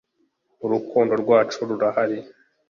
[0.65, 2.19] urukundo rwacu rurahari